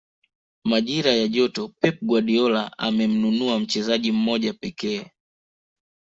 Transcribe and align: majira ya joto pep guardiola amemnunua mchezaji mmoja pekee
majira 0.69 1.11
ya 1.13 1.27
joto 1.27 1.63
pep 1.81 1.95
guardiola 2.09 2.77
amemnunua 2.77 3.59
mchezaji 3.59 4.11
mmoja 4.11 4.53
pekee 4.53 5.11